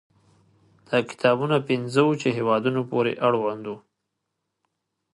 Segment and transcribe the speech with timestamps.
[0.87, 3.77] دا کتابونه پنځو وچه هېوادونو پورې اړوند وو.